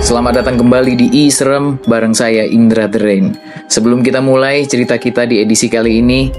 Selamat 0.00 0.40
datang 0.40 0.56
kembali 0.56 0.96
di 0.96 1.06
I 1.12 1.24
Serem 1.28 1.76
bareng 1.84 2.16
saya 2.16 2.48
Indra 2.48 2.88
The 2.88 3.00
Rain. 3.04 3.36
Sebelum 3.68 4.00
kita 4.00 4.24
mulai 4.24 4.64
cerita 4.64 4.96
kita 4.96 5.28
di 5.28 5.44
edisi 5.44 5.68
kali 5.68 6.00
ini, 6.00 6.32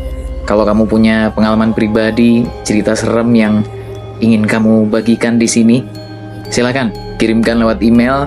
kalau 0.49 0.65
kamu 0.65 0.89
punya 0.89 1.29
pengalaman 1.29 1.70
pribadi, 1.70 2.41
cerita 2.66 2.97
serem 2.97 3.29
yang 3.38 3.61
ingin 4.18 4.50
kamu 4.50 4.89
bagikan 4.89 5.38
di 5.38 5.45
sini, 5.45 5.86
silakan 6.50 6.89
kirimkan 7.21 7.61
lewat 7.61 7.86
email 7.86 8.25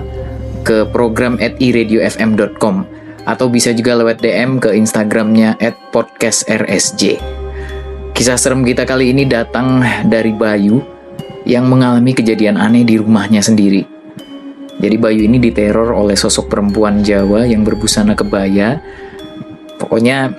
ke 0.63 0.87
program 0.95 1.35
at 1.43 1.59
iradiofm.com 1.59 2.87
atau 3.27 3.45
bisa 3.51 3.75
juga 3.75 3.99
lewat 3.99 4.23
DM 4.23 4.63
ke 4.63 4.71
Instagramnya 4.71 5.59
at 5.59 5.75
podcastrsj. 5.91 7.19
Kisah 8.15 8.39
serem 8.39 8.63
kita 8.63 8.87
kali 8.87 9.11
ini 9.11 9.27
datang 9.27 9.83
dari 10.07 10.31
Bayu 10.31 10.79
yang 11.43 11.67
mengalami 11.67 12.15
kejadian 12.15 12.55
aneh 12.55 12.87
di 12.87 12.95
rumahnya 12.95 13.43
sendiri. 13.43 13.94
Jadi 14.75 14.95
Bayu 14.99 15.23
ini 15.23 15.39
diteror 15.39 15.95
oleh 15.95 16.19
sosok 16.19 16.51
perempuan 16.51 16.99
Jawa 16.99 17.47
yang 17.47 17.63
berbusana 17.63 18.11
kebaya. 18.11 18.83
Pokoknya 19.79 20.35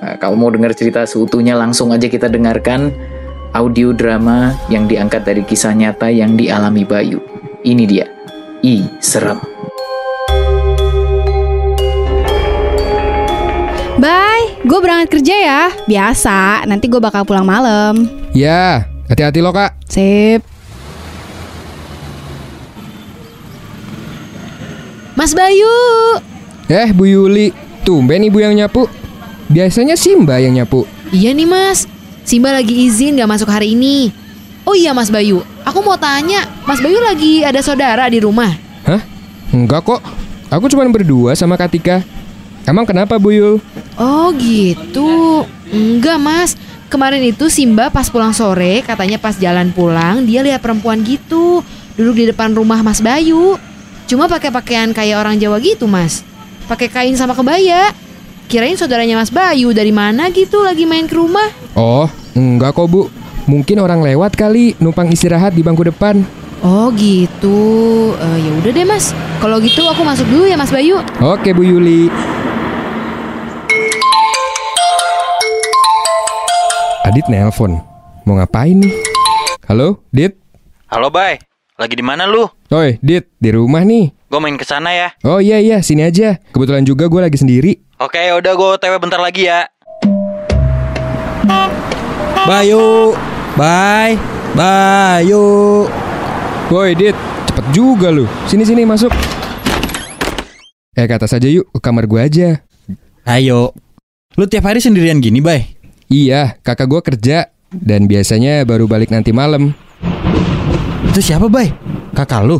eh, 0.00 0.16
kalau 0.16 0.40
mau 0.40 0.48
dengar 0.48 0.72
cerita 0.72 1.04
seutuhnya 1.04 1.52
langsung 1.52 1.92
aja 1.92 2.08
kita 2.08 2.32
dengarkan 2.32 2.92
audio 3.54 3.92
drama 3.92 4.56
yang 4.72 4.88
diangkat 4.88 5.22
dari 5.22 5.42
kisah 5.44 5.76
nyata 5.76 6.08
yang 6.08 6.34
dialami 6.34 6.82
Bayu. 6.82 7.20
Ini 7.64 7.84
dia, 7.84 8.06
I 8.64 8.84
Serem. 9.00 9.40
Bye, 14.00 14.60
gue 14.66 14.78
berangkat 14.84 15.08
kerja 15.16 15.34
ya. 15.38 15.62
Biasa, 15.88 16.68
nanti 16.68 16.92
gue 16.92 17.00
bakal 17.00 17.24
pulang 17.24 17.48
malam. 17.48 18.04
Ya, 18.36 18.84
hati-hati 19.08 19.40
lo 19.40 19.54
kak. 19.54 19.80
Sip. 19.88 20.53
Mas 25.14 25.30
Bayu, 25.30 25.70
Eh 26.66 26.90
Bu 26.90 27.06
Yuli, 27.06 27.54
tumben 27.86 28.24
ibu 28.24 28.42
yang 28.42 28.56
nyapu. 28.56 28.90
Biasanya 29.46 29.94
Simba 29.94 30.40
yang 30.40 30.56
nyapu. 30.56 30.88
iya 31.12 31.30
nih 31.30 31.46
Mas. 31.46 31.86
Simba 32.24 32.50
lagi 32.50 32.88
izin 32.88 33.20
gak 33.20 33.28
masuk 33.28 33.46
hari 33.46 33.76
ini. 33.76 34.08
Oh 34.64 34.72
iya 34.72 34.96
Mas 34.96 35.12
Bayu, 35.12 35.44
aku 35.62 35.84
mau 35.84 35.94
tanya, 35.94 36.48
Mas 36.64 36.80
Bayu 36.80 36.96
lagi 36.98 37.44
ada 37.44 37.60
saudara 37.60 38.08
di 38.08 38.18
rumah? 38.18 38.48
Hah? 38.88 39.04
Enggak 39.52 39.84
kok. 39.84 40.00
Aku 40.48 40.72
cuma 40.72 40.88
berdua 40.88 41.36
sama 41.36 41.54
Katika. 41.54 42.00
Emang 42.64 42.88
kenapa 42.88 43.20
Bu 43.20 43.28
Yul? 43.30 43.56
Oh 43.94 44.32
gitu. 44.34 45.44
Enggak 45.68 46.18
Mas. 46.18 46.50
Kemarin 46.88 47.20
itu 47.26 47.50
Simba 47.50 47.90
pas 47.90 48.06
pulang 48.08 48.30
sore, 48.30 48.80
katanya 48.86 49.18
pas 49.18 49.34
jalan 49.34 49.74
pulang 49.74 50.22
dia 50.22 50.46
lihat 50.46 50.62
perempuan 50.62 51.02
gitu, 51.02 51.58
duduk 51.98 52.14
di 52.14 52.24
depan 52.30 52.54
rumah 52.54 52.80
Mas 52.80 53.02
Bayu. 53.02 53.58
Cuma 54.04 54.28
pakai 54.28 54.52
pakaian 54.52 54.92
kayak 54.92 55.16
orang 55.16 55.40
Jawa 55.40 55.56
gitu 55.64 55.88
Mas. 55.88 56.20
Pakai 56.68 56.92
kain 56.92 57.16
sama 57.16 57.32
kebaya. 57.32 57.92
Kirain 58.44 58.76
saudaranya 58.76 59.16
Mas 59.16 59.32
Bayu 59.32 59.72
dari 59.72 59.88
mana 59.88 60.28
gitu 60.28 60.60
lagi 60.60 60.84
main 60.84 61.08
ke 61.08 61.16
rumah. 61.16 61.48
Oh, 61.72 62.04
enggak 62.36 62.76
kok 62.76 62.88
Bu. 62.92 63.08
Mungkin 63.48 63.80
orang 63.80 64.04
lewat 64.04 64.36
kali 64.36 64.76
numpang 64.80 65.08
istirahat 65.08 65.56
di 65.56 65.64
bangku 65.64 65.84
depan. 65.84 66.20
Oh 66.64 66.92
gitu. 66.92 67.56
Eh, 68.16 68.38
ya 68.44 68.50
udah 68.60 68.72
deh 68.72 68.86
Mas. 68.88 69.16
Kalau 69.40 69.56
gitu 69.60 69.84
aku 69.88 70.04
masuk 70.04 70.28
dulu 70.28 70.44
ya 70.48 70.56
Mas 70.60 70.72
Bayu. 70.72 71.00
Oke 71.24 71.56
Bu 71.56 71.64
Yuli. 71.64 72.08
Adit 77.04 77.28
nelpon. 77.28 77.80
Mau 78.24 78.36
ngapain 78.40 78.80
nih? 78.80 78.92
Halo, 79.68 80.00
Dit? 80.08 80.36
Halo, 80.88 81.12
Bay. 81.12 81.36
Lagi 81.84 82.00
di 82.00 82.06
mana 82.08 82.24
lu? 82.24 82.48
Oi, 82.72 82.96
Dit, 83.04 83.28
di 83.36 83.52
rumah 83.52 83.84
nih. 83.84 84.08
Gue 84.32 84.40
main 84.40 84.56
ke 84.56 84.64
sana 84.64 84.96
ya. 84.96 85.12
Oh 85.20 85.36
iya 85.36 85.60
iya, 85.60 85.84
sini 85.84 86.00
aja. 86.00 86.40
Kebetulan 86.48 86.80
juga 86.80 87.12
gue 87.12 87.20
lagi 87.20 87.36
sendiri. 87.36 87.76
Oke, 88.00 88.24
udah 88.24 88.56
gue 88.56 88.70
TW 88.80 88.96
bentar 88.96 89.20
lagi 89.20 89.44
ya. 89.44 89.68
Bayu, 92.48 93.12
bye, 93.60 94.16
Bayu. 94.56 95.84
Woi, 96.72 96.96
Dit, 96.96 97.12
cepet 97.52 97.66
juga 97.76 98.08
lu. 98.08 98.24
Sini 98.48 98.64
sini 98.64 98.88
masuk. 98.88 99.12
Eh, 100.96 101.04
ke 101.04 101.12
atas 101.12 101.36
aja 101.36 101.52
yuk, 101.52 101.68
ke 101.68 101.84
kamar 101.84 102.08
gue 102.08 102.20
aja. 102.24 102.64
Ayo. 103.28 103.76
Lu 104.40 104.48
tiap 104.48 104.64
hari 104.72 104.80
sendirian 104.80 105.20
gini, 105.20 105.44
Bay? 105.44 105.76
Iya, 106.08 106.56
kakak 106.64 106.88
gue 106.88 107.00
kerja 107.12 107.52
dan 107.76 108.08
biasanya 108.08 108.64
baru 108.64 108.88
balik 108.88 109.12
nanti 109.12 109.36
malam. 109.36 109.76
Itu 111.10 111.20
siapa, 111.22 111.46
Bay? 111.46 111.70
Kakak 112.14 112.42
lu? 112.46 112.58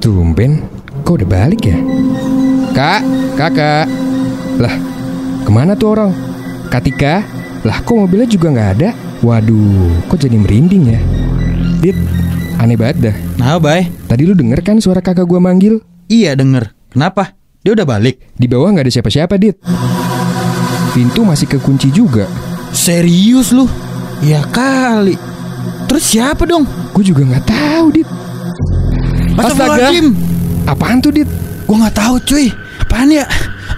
Tumben, 0.00 0.64
kok 1.04 1.20
udah 1.20 1.28
balik 1.28 1.64
ya? 1.64 1.76
Kak, 2.72 3.02
kakak. 3.36 3.86
Lah, 4.60 4.74
ke 5.44 5.50
mana 5.50 5.72
tuh 5.76 5.96
orang? 5.96 6.12
Katika? 6.68 7.24
Lah, 7.64 7.80
kok 7.84 7.96
mobilnya 7.96 8.28
juga 8.28 8.52
nggak 8.52 8.70
ada? 8.80 8.90
Waduh, 9.20 10.08
kok 10.08 10.20
jadi 10.20 10.36
merinding 10.36 10.96
ya? 10.96 11.00
Dit, 11.80 11.96
aneh 12.56 12.76
banget 12.76 13.12
dah. 13.12 13.16
Nah, 13.40 13.60
Bay. 13.60 13.88
Tadi 14.08 14.22
lu 14.24 14.32
denger 14.32 14.60
kan 14.60 14.76
suara 14.80 15.00
kakak 15.00 15.28
gua 15.28 15.40
manggil? 15.40 15.80
Iya, 16.08 16.36
denger. 16.36 16.72
Kenapa? 16.92 17.36
Dia 17.60 17.76
udah 17.76 17.84
balik. 17.84 18.20
Di 18.36 18.48
bawah 18.48 18.72
nggak 18.72 18.88
ada 18.88 18.92
siapa-siapa, 18.92 19.36
Dit. 19.36 19.60
Pintu 20.96 21.24
masih 21.24 21.46
kekunci 21.48 21.92
juga. 21.92 22.24
Serius 22.72 23.52
lu? 23.52 23.68
Ya 24.24 24.44
kali. 24.48 25.16
Terus 25.88 26.04
siapa 26.06 26.46
dong? 26.46 26.64
Gue 26.94 27.02
juga 27.02 27.26
nggak 27.26 27.44
tahu, 27.46 27.86
Dit. 27.94 28.08
Astagfirullahaladzim. 29.34 30.06
Apaan 30.68 30.98
tuh, 31.02 31.10
Dit? 31.10 31.28
Gua 31.66 31.86
nggak 31.86 31.96
tahu, 31.96 32.14
cuy. 32.26 32.46
Apaan 32.82 33.10
ya? 33.10 33.24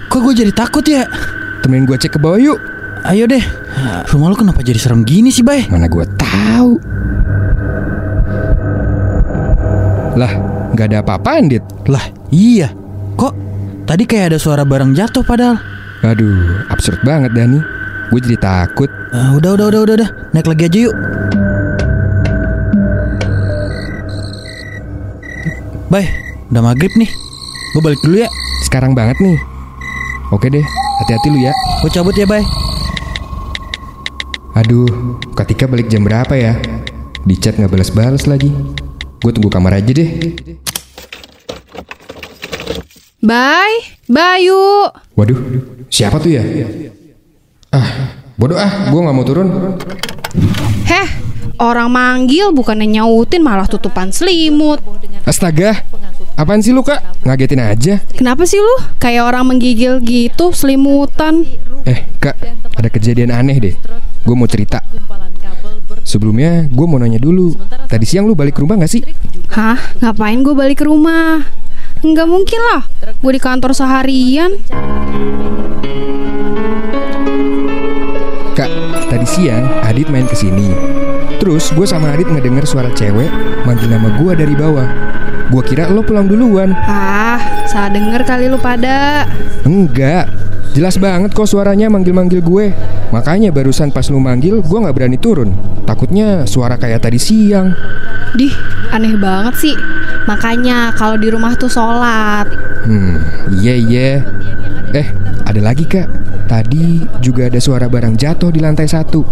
Kok 0.09 0.19
gue 0.29 0.33
jadi 0.45 0.51
takut 0.53 0.85
ya? 0.85 1.05
Temenin 1.61 1.85
gue 1.85 1.97
cek 1.97 2.17
ke 2.17 2.19
bawah 2.19 2.37
yuk. 2.41 2.59
Ayo 3.07 3.27
deh. 3.27 3.41
Rumah 4.09 4.27
lu 4.31 4.35
kenapa 4.37 4.63
jadi 4.63 4.79
serem 4.79 5.03
gini 5.03 5.29
sih, 5.29 5.43
Bay? 5.43 5.67
Mana 5.67 5.89
gue 5.89 6.05
tahu. 6.17 6.77
Lah, 10.13 10.31
nggak 10.77 10.85
ada 10.93 10.97
apa-apaan, 11.01 11.49
Dit. 11.49 11.65
Lah, 11.89 12.03
iya. 12.29 12.69
Kok 13.17 13.33
tadi 13.89 14.05
kayak 14.05 14.33
ada 14.33 14.37
suara 14.37 14.63
barang 14.65 14.93
jatuh 14.93 15.25
padahal? 15.25 15.57
Aduh, 16.03 16.67
absurd 16.69 16.99
banget 17.01 17.31
Dani. 17.33 17.63
Gue 18.11 18.19
jadi 18.21 18.37
takut. 18.37 18.91
Ah, 19.09 19.33
udah, 19.33 19.55
udah, 19.57 19.65
udah, 19.71 19.81
udah, 19.87 19.95
udah. 20.03 20.09
Naik 20.35 20.45
lagi 20.45 20.63
aja 20.69 20.79
yuk. 20.91 20.95
Bay, 25.93 26.09
udah 26.49 26.73
maghrib 26.73 26.89
nih. 26.97 27.05
Gue 27.77 27.81
balik 27.85 28.01
dulu 28.01 28.17
ya. 28.17 28.29
Sekarang 28.65 28.97
banget 28.97 29.13
nih. 29.21 29.37
Oke 30.33 30.49
deh, 30.49 30.65
hati-hati 30.97 31.29
lu 31.29 31.37
ya. 31.37 31.53
Gue 31.85 31.93
cabut 31.93 32.17
ya, 32.17 32.25
Bay. 32.25 32.41
Aduh, 34.57 34.89
Katika 35.37 35.69
balik 35.69 35.93
jam 35.93 36.01
berapa 36.01 36.33
ya? 36.33 36.57
Di 37.21 37.37
chat 37.37 37.61
nggak 37.61 37.69
balas-balas 37.69 38.25
lagi. 38.25 38.49
Gue 39.21 39.31
tunggu 39.37 39.53
kamar 39.53 39.77
aja 39.77 39.93
deh. 39.93 40.33
Bye, 43.21 44.01
Bayu. 44.09 44.89
Waduh, 45.13 45.37
siapa 45.93 46.17
tuh 46.17 46.33
ya? 46.33 46.41
Ah, 47.69 48.17
bodoh 48.33 48.57
ah, 48.57 48.89
gue 48.89 48.97
nggak 48.97 49.13
mau 49.13 49.25
turun. 49.29 49.77
Orang 51.63 51.95
manggil 51.95 52.51
bukannya 52.51 52.99
nyautin 52.99 53.39
malah 53.39 53.63
tutupan 53.71 54.11
selimut. 54.11 54.83
Astaga, 55.23 55.79
apaan 56.35 56.59
sih 56.59 56.75
lu 56.75 56.83
kak? 56.83 57.23
Ngagetin 57.23 57.63
aja. 57.63 58.03
Kenapa 58.11 58.43
sih 58.43 58.59
lu? 58.59 58.75
Kayak 58.99 59.31
orang 59.31 59.47
menggigil 59.47 60.03
gitu, 60.03 60.51
selimutan. 60.51 61.47
Eh, 61.87 62.03
kak, 62.19 62.35
ada 62.75 62.91
kejadian 62.91 63.31
aneh 63.31 63.63
deh. 63.63 63.75
Gue 64.27 64.35
mau 64.35 64.43
cerita. 64.43 64.83
Sebelumnya, 66.03 66.67
gue 66.67 66.83
mau 66.83 66.99
nanya 66.99 67.15
dulu. 67.15 67.55
Tadi 67.87 68.03
siang 68.03 68.27
lu 68.27 68.35
balik 68.35 68.59
ke 68.59 68.61
rumah 68.67 68.83
gak 68.83 68.91
sih? 68.91 69.03
Hah? 69.55 69.79
Ngapain 70.03 70.43
gue 70.43 70.51
balik 70.51 70.83
ke 70.83 70.85
rumah? 70.91 71.47
Nggak 72.03 72.27
mungkin 72.27 72.59
lah, 72.59 72.83
gue 73.23 73.31
di 73.31 73.39
kantor 73.39 73.71
seharian. 73.71 74.51
Kak, 78.51 78.69
tadi 79.07 79.23
siang 79.23 79.63
Adit 79.87 80.11
main 80.11 80.27
ke 80.27 80.35
sini. 80.35 80.67
Terus 81.43 81.75
gue 81.75 81.83
sama 81.83 82.15
Adit 82.15 82.31
ngedenger 82.31 82.63
suara 82.63 82.87
cewek 82.95 83.27
manggil 83.67 83.91
nama 83.91 84.15
gue 84.15 84.31
dari 84.31 84.55
bawah. 84.55 84.87
Gue 85.51 85.59
kira 85.67 85.91
lo 85.91 85.99
pulang 85.99 86.23
duluan. 86.23 86.71
Ah, 86.87 87.67
salah 87.67 87.91
denger 87.91 88.23
kali 88.23 88.47
lu 88.47 88.55
pada. 88.55 89.27
Enggak, 89.67 90.31
jelas 90.71 90.95
banget 90.95 91.35
kok 91.35 91.43
suaranya 91.43 91.91
manggil-manggil 91.91 92.39
gue. 92.39 92.71
Makanya 93.11 93.51
barusan 93.51 93.91
pas 93.91 94.07
lu 94.07 94.23
manggil, 94.23 94.63
gue 94.63 94.77
nggak 94.87 94.95
berani 94.95 95.19
turun. 95.19 95.51
Takutnya 95.83 96.47
suara 96.47 96.79
kayak 96.79 97.03
tadi 97.03 97.19
siang. 97.19 97.75
Dih, 98.39 98.55
aneh 98.95 99.19
banget 99.19 99.59
sih. 99.59 99.75
Makanya 100.23 100.95
kalau 100.95 101.19
di 101.19 101.27
rumah 101.27 101.59
tuh 101.59 101.67
sholat. 101.67 102.47
Hmm, 102.87 103.19
iya 103.59 103.75
iya. 103.75 104.23
Eh, 104.95 105.11
ada 105.43 105.59
lagi 105.59 105.83
kak. 105.91 106.07
Tadi 106.47 107.03
juga 107.19 107.51
ada 107.51 107.59
suara 107.59 107.91
barang 107.91 108.15
jatuh 108.15 108.47
di 108.47 108.63
lantai 108.63 108.87
satu. 108.87 109.27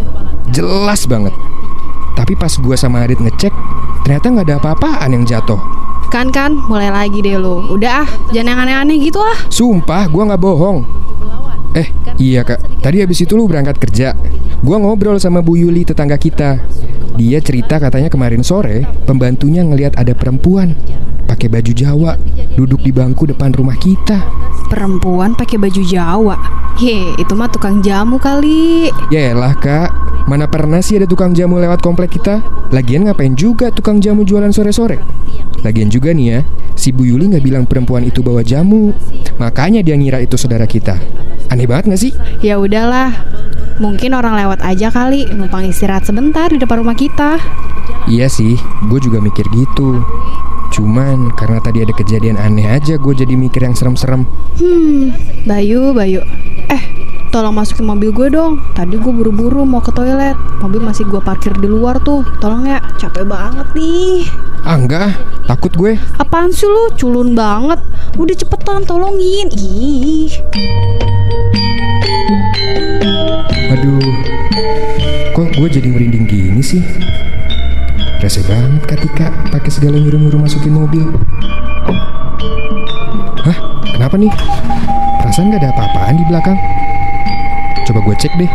Jelas 0.52 1.07
banget. 1.07 1.31
Tapi 2.16 2.34
pas 2.36 2.52
gua 2.60 2.75
sama 2.75 3.04
Adit 3.04 3.19
ngecek, 3.19 3.54
ternyata 4.04 4.25
nggak 4.31 4.46
ada 4.48 4.56
apa-apaan 4.60 5.10
yang 5.16 5.24
jatuh. 5.24 5.60
Kan 6.12 6.28
kan, 6.30 6.60
mulai 6.68 6.92
lagi 6.92 7.24
deh 7.24 7.40
lo. 7.40 7.72
Udah 7.72 8.04
ah, 8.04 8.10
jangan 8.36 8.48
yang 8.52 8.60
aneh-aneh 8.68 8.98
gitu 9.00 9.19
ah. 9.24 9.38
Sumpah, 9.48 10.12
gua 10.12 10.28
nggak 10.28 10.42
bohong. 10.44 10.84
Eh, 11.72 11.88
iya 12.19 12.44
kak. 12.44 12.84
Tadi 12.84 13.00
habis 13.00 13.24
itu 13.24 13.31
lu 13.40 13.48
berangkat 13.48 13.80
kerja. 13.80 14.12
Gua 14.60 14.75
ngobrol 14.75 15.16
sama 15.24 15.40
Bu 15.40 15.56
Yuli 15.56 15.88
tetangga 15.88 16.19
kita. 16.19 16.60
Dia 17.16 17.40
cerita 17.40 17.80
katanya 17.80 18.12
kemarin 18.12 18.44
sore 18.44 18.84
pembantunya 19.07 19.64
ngelihat 19.64 20.00
ada 20.00 20.12
perempuan 20.16 20.75
pakai 21.28 21.48
baju 21.48 21.72
Jawa 21.72 22.16
duduk 22.60 22.84
di 22.84 22.92
bangku 22.92 23.24
depan 23.28 23.56
rumah 23.56 23.80
kita. 23.80 24.19
Perempuan 24.68 25.36
pakai 25.36 25.60
baju 25.60 25.81
Jawa. 25.84 26.36
Ye, 26.80 27.16
itu 27.19 27.34
mah 27.36 27.52
tukang 27.52 27.84
jamu 27.84 28.16
kali. 28.16 28.88
Yaelah 29.12 29.56
kak, 29.60 29.92
mana 30.29 30.45
pernah 30.50 30.81
sih 30.83 31.00
ada 31.00 31.07
tukang 31.09 31.33
jamu 31.33 31.57
lewat 31.57 31.81
komplek 31.81 32.18
kita? 32.19 32.41
Lagian 32.69 33.07
ngapain 33.07 33.33
juga 33.33 33.73
tukang 33.73 34.01
jamu 34.03 34.25
jualan 34.25 34.51
sore-sore? 34.53 35.01
Lagian 35.62 35.89
juga 35.94 36.13
nih 36.13 36.25
ya, 36.27 36.39
si 36.73 36.89
Bu 36.89 37.06
Yuli 37.06 37.29
nggak 37.29 37.45
bilang 37.45 37.63
perempuan 37.69 38.01
itu 38.06 38.25
bawa 38.25 38.41
jamu. 38.41 38.94
Makanya 39.38 39.85
dia 39.85 39.97
ngira 39.97 40.21
itu 40.21 40.38
saudara 40.38 40.65
kita. 40.65 40.97
Aneh 41.51 41.68
banget 41.68 41.91
gak 41.91 42.01
sih? 42.01 42.13
Ya 42.39 42.56
udahlah. 42.56 43.12
Mungkin 43.81 44.13
orang 44.15 44.38
lewat 44.38 44.63
aja 44.63 44.88
kali, 44.94 45.27
numpang 45.33 45.68
istirahat 45.68 46.07
sebentar 46.07 46.47
di 46.47 46.62
depan 46.62 46.85
rumah 46.85 46.95
kita. 46.95 47.41
Iya 48.07 48.31
sih, 48.31 48.56
gue 48.88 49.00
juga 49.01 49.19
mikir 49.19 49.44
gitu. 49.51 50.00
Cuman 50.71 51.35
karena 51.35 51.59
tadi 51.59 51.83
ada 51.83 51.91
kejadian 51.91 52.39
aneh 52.39 52.63
aja 52.63 52.95
gue 52.95 53.13
jadi 53.13 53.35
mikir 53.35 53.68
yang 53.68 53.75
serem-serem. 53.75 54.23
Hmm, 54.56 55.12
Bayu, 55.44 55.91
Bayu. 55.91 56.23
Eh, 56.71 56.83
tolong 57.31 57.56
masukin 57.56 57.88
mobil 57.88 58.12
gue 58.12 58.28
dong. 58.28 58.60
Tadi 58.75 59.00
gue 59.00 59.13
buru-buru 59.16 59.63
mau 59.63 59.80
ke 59.80 59.95
toilet. 59.95 60.36
Mobil 60.60 60.83
masih 60.83 61.07
gue 61.07 61.24
parkir 61.24 61.56
di 61.56 61.66
luar 61.66 61.98
tuh. 62.04 62.28
Tolong 62.44 62.68
ya, 62.68 62.83
capek 63.00 63.24
banget 63.24 63.72
nih. 63.72 64.28
Ah 64.68 64.75
enggak, 64.75 65.16
takut 65.48 65.72
gue. 65.74 65.95
Apaan 66.19 66.51
sih 66.51 66.68
lu? 66.68 66.92
Culun 67.00 67.33
banget. 67.33 67.80
Udah 68.19 68.36
cepetan 68.36 68.83
tolongin. 68.83 69.48
Ih. 69.56 70.30
Aduh, 73.72 74.04
kok 75.31 75.48
gue 75.56 75.68
jadi 75.72 75.88
merinding 75.88 76.28
gini 76.28 76.62
sih? 76.62 76.83
Rese 78.22 78.45
banget 78.45 78.86
Katika 78.86 79.33
pakai 79.50 79.72
segala 79.72 79.98
nyuruh-nyuruh 79.98 80.38
masukin 80.38 80.75
mobil. 80.78 81.07
Hah? 83.48 83.57
Kenapa 83.88 84.19
nih? 84.19 84.30
Perasaan 85.24 85.50
gak 85.50 85.63
ada 85.63 85.74
apa-apaan 85.74 86.19
di 86.19 86.25
belakang. 86.30 86.60
Coba 87.92 88.08
gue 88.08 88.16
cek 88.24 88.34
deh. 88.40 88.48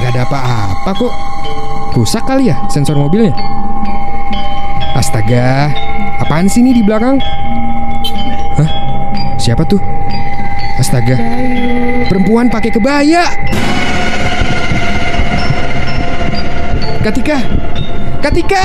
Gak 0.00 0.08
ada 0.16 0.24
apa-apa 0.24 0.90
kok. 0.96 1.14
Rusak 1.92 2.24
kali 2.24 2.48
ya 2.48 2.56
sensor 2.72 2.96
mobilnya? 2.96 3.36
Astaga, 4.96 5.68
apaan 6.24 6.48
sih 6.48 6.64
ini 6.64 6.72
di 6.72 6.80
belakang? 6.80 7.20
Hah? 8.56 8.70
Siapa 9.36 9.68
tuh? 9.68 9.76
Astaga, 10.80 11.20
perempuan 12.08 12.48
pakai 12.48 12.72
kebaya. 12.72 13.28
Katika, 17.04 17.36
Katika! 18.24 18.64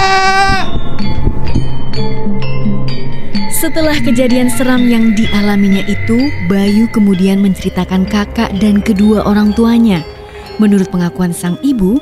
Setelah 3.64 3.96
kejadian 3.96 4.52
seram 4.52 4.92
yang 4.92 5.16
dialaminya 5.16 5.88
itu, 5.88 6.28
Bayu 6.52 6.84
kemudian 6.92 7.40
menceritakan 7.40 8.04
kakak 8.04 8.52
dan 8.60 8.84
kedua 8.84 9.24
orang 9.24 9.56
tuanya. 9.56 10.04
Menurut 10.60 10.92
pengakuan 10.92 11.32
sang 11.32 11.56
ibu, 11.64 11.96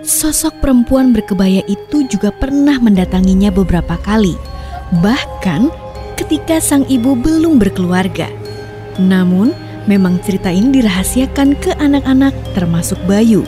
sosok 0.00 0.64
perempuan 0.64 1.12
berkebaya 1.12 1.60
itu 1.68 2.08
juga 2.08 2.32
pernah 2.32 2.80
mendatanginya 2.80 3.52
beberapa 3.52 4.00
kali, 4.00 4.40
bahkan 5.04 5.68
ketika 6.16 6.64
sang 6.64 6.88
ibu 6.88 7.12
belum 7.12 7.60
berkeluarga. 7.60 8.32
Namun, 8.96 9.52
memang 9.84 10.16
cerita 10.24 10.48
ini 10.48 10.80
dirahasiakan 10.80 11.60
ke 11.60 11.76
anak-anak 11.76 12.32
termasuk 12.56 12.96
Bayu. 13.04 13.44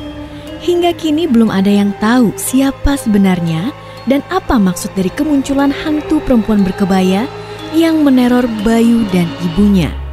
Hingga 0.60 0.92
kini 1.00 1.24
belum 1.24 1.48
ada 1.48 1.72
yang 1.72 1.96
tahu 1.96 2.28
siapa 2.36 3.00
sebenarnya 3.00 3.72
dan 4.04 4.20
apa 4.28 4.60
maksud 4.60 4.92
dari 4.92 5.08
kemunculan 5.16 5.72
hantu 5.72 6.20
perempuan 6.28 6.60
berkebaya 6.60 7.24
yang 7.74 8.06
meneror 8.06 8.46
Bayu 8.62 9.02
dan 9.10 9.26
ibunya. 9.42 10.03